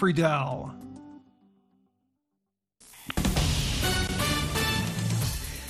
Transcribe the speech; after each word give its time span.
Friedel. 0.00 0.72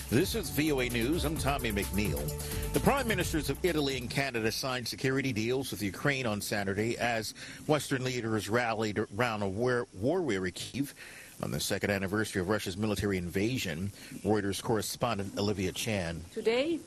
This 0.09 0.37
is 0.37 0.51
VOA 0.51 0.89
News. 0.89 1.25
I'm 1.25 1.37
Tommy 1.37 1.73
McNeil. 1.73 2.73
The 2.73 2.79
prime 2.79 3.09
ministers 3.09 3.51
of 3.51 3.59
Italy 3.65 3.97
and 3.97 4.09
Canada 4.09 4.53
signed 4.53 4.87
security 4.87 5.33
deals 5.33 5.73
with 5.73 5.83
Ukraine 5.83 6.27
on 6.27 6.41
Saturday 6.41 6.97
as 6.99 7.35
Western 7.67 8.05
leaders 8.05 8.49
rallied 8.49 9.01
around 9.17 9.43
a 9.43 9.49
war-weary 9.49 10.53
Kyiv 10.53 10.95
on 11.43 11.51
the 11.51 11.59
second 11.59 11.91
anniversary 11.91 12.41
of 12.41 12.49
Russia's 12.49 12.77
military 12.77 13.19
invasion. 13.19 13.91
Reuters 14.23 14.63
correspondent 14.63 15.37
Olivia 15.39 15.73
Chan. 15.73 16.23
Today, 16.33 16.79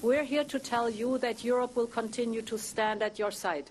we're 0.00 0.22
here 0.22 0.44
to 0.44 0.60
tell 0.60 0.88
you 0.88 1.18
that 1.18 1.42
Europe 1.42 1.74
will 1.74 1.88
continue 1.88 2.42
to 2.42 2.56
stand 2.56 3.02
at 3.02 3.18
your 3.18 3.32
side 3.32 3.68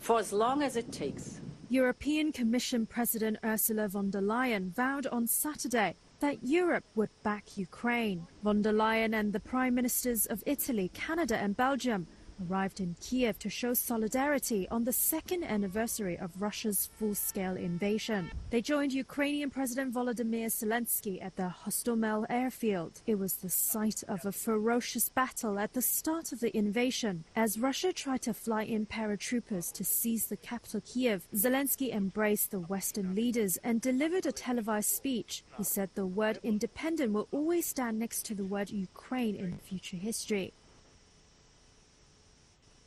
for 0.00 0.18
as 0.18 0.32
long 0.32 0.62
as 0.62 0.76
it 0.76 0.90
takes. 0.90 1.40
European 1.68 2.30
Commission 2.30 2.86
President 2.86 3.36
Ursula 3.42 3.88
von 3.88 4.10
der 4.10 4.20
Leyen 4.20 4.72
vowed 4.72 5.06
on 5.08 5.26
Saturday 5.26 5.96
that 6.20 6.36
Europe 6.42 6.84
would 6.94 7.10
back 7.24 7.56
Ukraine. 7.56 8.24
Von 8.44 8.62
der 8.62 8.72
Leyen 8.72 9.14
and 9.14 9.32
the 9.32 9.40
prime 9.40 9.74
ministers 9.74 10.26
of 10.26 10.44
Italy, 10.46 10.90
Canada, 10.94 11.36
and 11.36 11.56
Belgium 11.56 12.06
arrived 12.48 12.80
in 12.80 12.96
Kiev 13.00 13.38
to 13.40 13.48
show 13.48 13.74
solidarity 13.74 14.68
on 14.68 14.84
the 14.84 14.92
second 14.92 15.44
anniversary 15.44 16.18
of 16.18 16.40
Russia's 16.40 16.90
full-scale 16.98 17.56
invasion. 17.56 18.30
They 18.50 18.60
joined 18.60 18.92
Ukrainian 18.92 19.50
President 19.50 19.94
Volodymyr 19.94 20.46
Zelensky 20.46 21.22
at 21.24 21.36
the 21.36 21.54
Hostomel 21.64 22.26
airfield. 22.28 23.00
It 23.06 23.18
was 23.18 23.34
the 23.34 23.50
site 23.50 24.02
of 24.08 24.24
a 24.24 24.32
ferocious 24.32 25.08
battle 25.08 25.58
at 25.58 25.72
the 25.72 25.82
start 25.82 26.32
of 26.32 26.40
the 26.40 26.56
invasion. 26.56 27.24
As 27.34 27.58
Russia 27.58 27.92
tried 27.92 28.22
to 28.22 28.34
fly 28.34 28.62
in 28.62 28.86
paratroopers 28.86 29.72
to 29.72 29.84
seize 29.84 30.26
the 30.26 30.36
capital 30.36 30.80
Kiev, 30.84 31.26
Zelensky 31.34 31.94
embraced 31.94 32.50
the 32.50 32.60
Western 32.60 33.14
leaders 33.14 33.58
and 33.64 33.80
delivered 33.80 34.26
a 34.26 34.32
televised 34.32 34.90
speech. 34.90 35.42
He 35.56 35.64
said 35.64 35.90
the 35.94 36.06
word 36.06 36.38
independent 36.42 37.12
will 37.12 37.28
always 37.32 37.66
stand 37.66 37.98
next 37.98 38.24
to 38.26 38.34
the 38.34 38.44
word 38.44 38.70
Ukraine 38.70 39.36
in 39.36 39.58
future 39.58 39.96
history. 39.96 40.52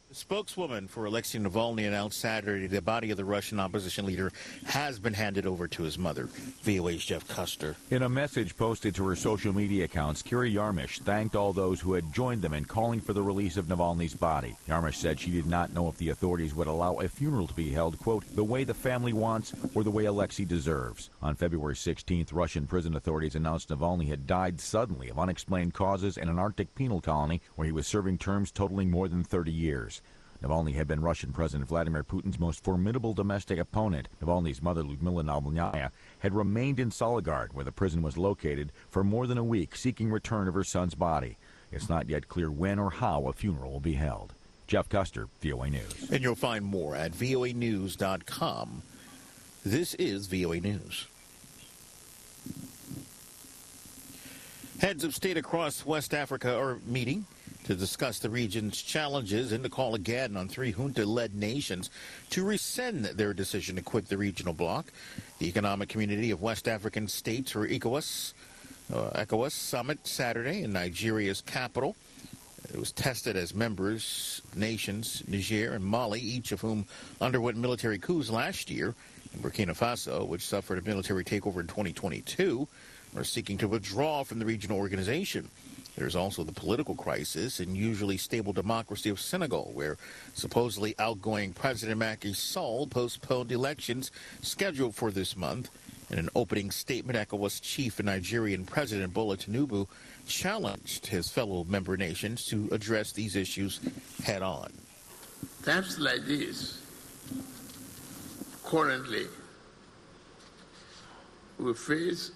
The 0.10 0.16
spokeswoman 0.16 0.88
for 0.88 1.06
Alexei 1.06 1.38
Navalny 1.38 1.88
announced 1.88 2.20
Saturday 2.20 2.66
the 2.66 2.82
body 2.82 3.12
of 3.12 3.18
the 3.18 3.26
Russian 3.26 3.60
opposition 3.60 4.08
leader 4.08 4.32
has 4.66 4.98
been 4.98 5.14
handed 5.14 5.46
over 5.46 5.68
to 5.68 5.84
his 5.84 6.00
mother. 6.00 6.28
VOA's 6.64 7.06
Jeff 7.06 7.28
Custer. 7.28 7.76
In 7.92 8.02
a 8.02 8.10
message 8.10 8.58
posted 8.58 8.96
to 8.96 9.08
her 9.08 9.16
social 9.16 9.54
media 9.54 9.86
accounts, 9.86 10.24
Kira 10.24 10.52
Yarmysh 10.52 11.02
thanked 11.02 11.36
all 11.36 11.54
those 11.54 11.80
who 11.80 11.94
had 11.94 12.12
joined 12.12 12.42
them 12.42 12.56
in 12.56 12.66
calling 12.66 13.00
for 13.00 13.14
the 13.14 13.22
release 13.22 13.56
of 13.56 13.68
Navalny's 13.68 14.16
body. 14.16 14.56
Yarmysh 14.68 14.96
said 14.96 15.20
she 15.20 15.30
did 15.30 15.46
not 15.46 15.74
know 15.76 15.88
if 15.90 15.98
the 15.98 16.10
authorities 16.10 16.56
would 16.56 16.66
allow 16.66 16.96
a 16.96 17.08
funeral 17.08 17.46
to 17.46 17.54
be 17.54 17.70
held, 17.70 18.00
quote, 18.00 18.24
the 18.36 18.44
way 18.44 18.64
the 18.64 18.74
family 18.74 19.14
wants 19.14 19.54
or 19.76 19.84
the 19.84 19.92
way 19.92 20.06
Alexei 20.06 20.44
deserves. 20.44 21.12
On 21.22 21.36
February 21.36 21.76
16th, 21.76 22.34
Russian 22.34 22.66
prison 22.66 22.96
authorities 22.96 23.36
announced 23.36 23.70
Navalny 23.70 24.08
had 24.08 24.26
died 24.26 24.60
suddenly 24.60 25.10
of 25.10 25.20
unexplained 25.20 25.76
causes 25.76 26.18
in 26.18 26.30
an 26.30 26.40
Arctic 26.40 26.74
penal 26.74 27.00
colony 27.00 27.44
where 27.56 27.68
he 27.68 27.72
was 27.72 27.86
serving 27.86 28.18
terms 28.18 28.50
totaling 28.50 28.90
more 28.90 29.08
than 29.08 29.24
30 29.24 29.52
years. 29.52 29.98
Navalny 30.42 30.73
had 30.76 30.88
been 30.88 31.02
Russian 31.02 31.34
President 31.34 31.68
Vladimir 31.68 32.04
Putin's 32.04 32.40
most 32.40 32.64
formidable 32.64 33.14
domestic 33.14 33.59
opponent. 33.59 34.08
Navalny's 34.22 34.62
mother, 34.62 34.84
Ludmila 34.84 35.23
Navalnaya, 35.23 35.92
had 36.20 36.34
remained 36.34 36.80
in 36.80 36.92
Salekhard, 36.92 37.54
where 37.54 37.66
the 37.66 37.72
prison 37.72 38.02
was 38.02 38.18
located, 38.18 38.72
for 38.90 39.04
more 39.04 39.28
than 39.28 39.38
a 39.38 39.44
week, 39.44 39.76
seeking 39.76 40.12
return 40.12 40.48
of 40.48 40.54
her 40.54 40.64
son's 40.64 40.96
body. 40.96 41.38
It's 41.72 41.90
not 41.90 42.09
yet 42.09 42.30
clear 42.30 42.50
when 42.50 42.80
or 42.80 42.90
how 42.90 43.28
a 43.28 43.34
funeral 43.34 43.72
will 43.72 43.80
be 43.80 43.94
held. 43.94 44.34
Jeff 44.66 44.88
Custer, 44.88 45.28
VOA 45.42 45.70
News. 45.70 46.09
And 46.12 46.23
you'll 46.23 46.36
find 46.36 46.64
more 46.64 46.96
at 46.96 47.12
voanews.com. 47.12 48.81
This 49.66 49.94
is 49.96 50.28
VOA 50.28 50.62
News. 50.62 51.08
Heads 54.80 55.03
of 55.03 55.14
state 55.14 55.36
across 55.36 55.86
West 55.86 56.14
Africa 56.14 56.58
are 56.58 56.80
meeting 56.86 57.25
to 57.69 57.75
discuss 57.75 58.18
the 58.18 58.31
region's 58.31 58.81
challenges 58.81 59.52
and 59.52 59.63
to 59.63 59.69
call 59.69 59.94
again 59.94 60.35
on 60.35 60.47
three 60.47 60.72
junta-led 60.72 61.35
nations 61.35 61.91
to 62.31 62.44
rescind 62.44 63.06
their 63.06 63.31
decision 63.31 63.75
to 63.75 63.81
quit 63.84 64.07
the 64.07 64.18
regional 64.18 64.53
bloc. 64.53 64.91
The 65.38 65.47
Economic 65.47 65.88
Community 65.88 66.31
of 66.31 66.41
West 66.41 66.68
African 66.68 67.07
States, 67.07 67.56
or 67.56 67.68
ECOWAS, 67.68 68.34
uh, 68.91 69.12
ECOWAS 69.24 69.52
summit 69.52 70.00
Saturday 70.07 70.63
in 70.63 70.74
Nigeria's 70.74 71.41
capital. 71.41 71.96
It 72.74 72.80
was 72.80 72.91
tested 72.91 73.35
as 73.35 73.53
members 73.53 74.41
nations 74.56 75.22
Niger 75.28 75.74
and 75.74 75.86
Mali, 75.86 76.22
each 76.22 76.51
of 76.51 76.62
whom 76.62 76.88
underwent 77.22 77.56
military 77.56 78.00
coups 78.00 78.31
last 78.31 78.72
year. 78.72 78.96
In 79.36 79.41
Burkina 79.41 79.78
Faso, 79.78 80.28
which 80.28 80.41
suffered 80.41 80.80
a 80.80 80.81
military 80.81 81.24
takeover 81.24 81.59
in 81.59 81.68
2022, 81.68 82.68
are 83.16 83.24
seeking 83.24 83.59
to 83.59 83.68
withdraw 83.68 84.24
from 84.24 84.40
the 84.40 84.46
regional 84.46 84.80
organization. 84.80 85.51
There's 86.00 86.16
also 86.16 86.46
the 86.46 86.54
political 86.54 86.96
crisis 86.96 87.60
in 87.60 87.76
usually 87.76 88.16
stable 88.16 88.54
democracy 88.54 89.10
of 89.10 89.20
Senegal, 89.20 89.72
where 89.74 89.98
supposedly 90.34 90.96
outgoing 90.98 91.52
President 91.52 92.00
Macky 92.00 92.32
Sall 92.32 92.88
postponed 92.88 93.52
elections 93.52 94.10
scheduled 94.42 94.96
for 94.96 95.12
this 95.12 95.36
month. 95.36 95.70
In 96.10 96.18
an 96.18 96.30
opening 96.36 96.72
statement, 96.72 97.20
ECOWAS 97.20 97.62
chief 97.62 98.00
and 98.00 98.06
Nigerian 98.06 98.64
President 98.66 99.14
Bola 99.14 99.36
Tinubu 99.36 99.88
challenged 100.26 101.06
his 101.06 101.30
fellow 101.30 101.66
member 101.66 101.98
nations 101.98 102.46
to 102.46 102.70
address 102.72 103.12
these 103.12 103.36
issues 103.36 103.81
head 104.24 104.42
on. 104.42 104.72
Times 105.66 106.00
like 106.00 106.24
this, 106.26 106.81
currently, 108.64 109.28
we 111.60 111.74
face 111.74 112.31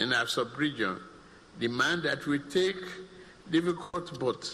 in 0.00 0.12
our 0.12 0.26
sub-region 0.26 1.00
demand 1.58 2.02
that 2.02 2.26
we 2.26 2.38
take 2.38 2.76
difficult 3.50 4.18
but 4.18 4.50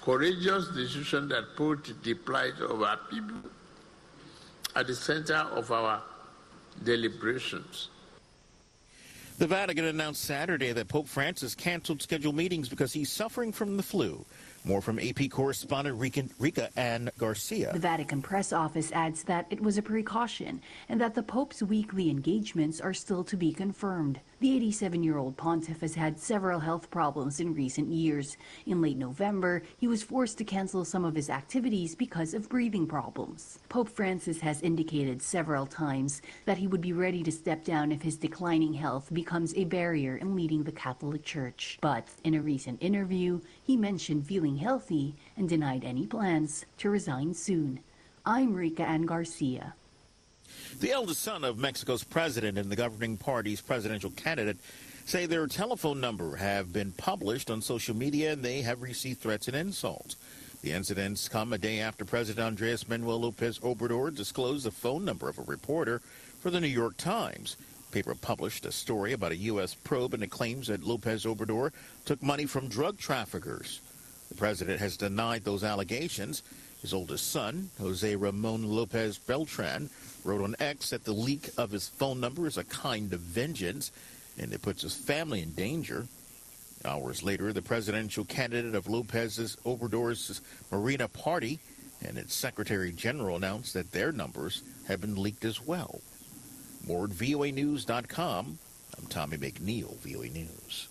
courageous 0.00 0.68
decisions 0.68 1.30
that 1.30 1.56
put 1.56 1.92
the 2.02 2.14
plight 2.14 2.58
of 2.60 2.82
our 2.82 2.96
people 3.10 3.36
at 4.76 4.86
the 4.86 4.94
center 4.94 5.34
of 5.34 5.70
our 5.70 6.02
deliberations. 6.84 7.88
The 9.38 9.46
Vatican 9.46 9.84
announced 9.84 10.22
Saturday 10.22 10.72
that 10.72 10.88
Pope 10.88 11.06
Francis 11.06 11.54
canceled 11.54 12.02
scheduled 12.02 12.34
meetings 12.34 12.68
because 12.68 12.92
he's 12.92 13.10
suffering 13.10 13.52
from 13.52 13.76
the 13.76 13.82
flu. 13.82 14.24
More 14.64 14.82
from 14.82 14.98
AP 14.98 15.30
correspondent 15.30 15.98
Rika 15.98 16.70
Ann 16.78 17.10
Garcia. 17.18 17.72
The 17.72 17.78
Vatican 17.78 18.20
press 18.22 18.52
office 18.52 18.92
adds 18.92 19.22
that 19.24 19.46
it 19.50 19.60
was 19.60 19.78
a 19.78 19.82
precaution 19.82 20.60
and 20.88 21.00
that 21.00 21.14
the 21.14 21.22
Pope's 21.22 21.62
weekly 21.62 22.10
engagements 22.10 22.80
are 22.80 22.92
still 22.92 23.24
to 23.24 23.36
be 23.36 23.52
confirmed. 23.52 24.20
The 24.40 24.54
87 24.56 25.02
year 25.02 25.18
old 25.18 25.36
pontiff 25.36 25.80
has 25.80 25.94
had 25.94 26.18
several 26.18 26.60
health 26.60 26.90
problems 26.90 27.40
in 27.40 27.54
recent 27.54 27.88
years. 27.88 28.36
In 28.66 28.80
late 28.80 28.96
November, 28.96 29.62
he 29.78 29.88
was 29.88 30.02
forced 30.02 30.38
to 30.38 30.44
cancel 30.44 30.84
some 30.84 31.04
of 31.04 31.14
his 31.14 31.30
activities 31.30 31.94
because 31.94 32.34
of 32.34 32.48
breathing 32.48 32.86
problems. 32.86 33.58
Pope 33.68 33.88
Francis 33.88 34.40
has 34.40 34.62
indicated 34.62 35.22
several 35.22 35.66
times 35.66 36.22
that 36.44 36.58
he 36.58 36.66
would 36.66 36.80
be 36.80 36.92
ready 36.92 37.22
to 37.22 37.32
step 37.32 37.64
down 37.64 37.90
if 37.90 38.02
his 38.02 38.16
declining 38.16 38.74
health 38.74 39.12
becomes 39.12 39.54
a 39.54 39.64
barrier 39.64 40.16
in 40.16 40.36
leading 40.36 40.62
the 40.62 40.72
Catholic 40.72 41.24
Church. 41.24 41.78
But 41.80 42.08
in 42.22 42.34
a 42.34 42.40
recent 42.40 42.82
interview, 42.82 43.40
he 43.62 43.76
mentioned 43.76 44.26
feeling 44.26 44.47
healthy 44.56 45.14
and 45.36 45.48
denied 45.48 45.84
any 45.84 46.06
plans 46.06 46.64
to 46.78 46.88
resign 46.90 47.34
soon. 47.34 47.80
I'm 48.24 48.54
Rika 48.54 48.82
Ann 48.82 49.02
Garcia. 49.02 49.74
The 50.80 50.92
eldest 50.92 51.22
son 51.22 51.44
of 51.44 51.58
Mexico's 51.58 52.04
president 52.04 52.56
and 52.56 52.70
the 52.70 52.76
governing 52.76 53.16
party's 53.16 53.60
presidential 53.60 54.10
candidate 54.10 54.58
say 55.04 55.26
their 55.26 55.46
telephone 55.46 56.00
number 56.00 56.36
have 56.36 56.72
been 56.72 56.92
published 56.92 57.50
on 57.50 57.62
social 57.62 57.96
media 57.96 58.32
and 58.32 58.42
they 58.42 58.62
have 58.62 58.82
received 58.82 59.20
threats 59.20 59.48
and 59.48 59.56
insults. 59.56 60.16
The 60.60 60.72
incidents 60.72 61.28
come 61.28 61.52
a 61.52 61.58
day 61.58 61.80
after 61.80 62.04
President 62.04 62.44
Andres 62.44 62.88
Manuel 62.88 63.20
Lopez 63.20 63.60
Obrador 63.60 64.14
disclosed 64.14 64.66
the 64.66 64.70
phone 64.70 65.04
number 65.04 65.28
of 65.28 65.38
a 65.38 65.42
reporter 65.42 66.00
for 66.40 66.50
the 66.50 66.60
New 66.60 66.66
York 66.66 66.96
Times. 66.96 67.56
The 67.90 67.94
paper 67.94 68.14
published 68.14 68.66
a 68.66 68.72
story 68.72 69.12
about 69.12 69.32
a 69.32 69.36
U.S. 69.36 69.74
probe 69.74 70.14
and 70.14 70.30
claims 70.30 70.66
that 70.66 70.82
Lopez 70.82 71.24
Obrador 71.24 71.72
took 72.04 72.22
money 72.22 72.44
from 72.44 72.68
drug 72.68 72.98
traffickers. 72.98 73.80
The 74.28 74.34
president 74.34 74.80
has 74.80 74.96
denied 74.96 75.44
those 75.44 75.64
allegations. 75.64 76.42
His 76.82 76.92
oldest 76.92 77.30
son, 77.30 77.70
Jose 77.80 78.14
Ramon 78.14 78.68
Lopez 78.68 79.18
Beltran, 79.18 79.90
wrote 80.24 80.42
on 80.42 80.54
X 80.60 80.90
that 80.90 81.04
the 81.04 81.12
leak 81.12 81.50
of 81.56 81.70
his 81.70 81.88
phone 81.88 82.20
number 82.20 82.46
is 82.46 82.56
a 82.56 82.64
kind 82.64 83.12
of 83.12 83.20
vengeance 83.20 83.90
and 84.38 84.52
it 84.52 84.62
puts 84.62 84.82
his 84.82 84.94
family 84.94 85.42
in 85.42 85.52
danger. 85.52 86.06
Hours 86.84 87.24
later, 87.24 87.52
the 87.52 87.62
presidential 87.62 88.24
candidate 88.24 88.74
of 88.74 88.88
Lopez's 88.88 89.56
Obrador's 89.64 90.40
Morena 90.70 91.08
Party 91.08 91.58
and 92.06 92.16
its 92.16 92.34
Secretary 92.34 92.92
General 92.92 93.36
announced 93.36 93.74
that 93.74 93.90
their 93.90 94.12
numbers 94.12 94.62
have 94.86 95.00
been 95.00 95.20
leaked 95.20 95.44
as 95.44 95.60
well. 95.60 96.00
More 96.86 97.04
at 97.04 97.10
voanews.com. 97.10 98.58
I'm 98.96 99.06
Tommy 99.06 99.36
McNeil, 99.36 99.96
VOA 99.98 100.28
News. 100.28 100.88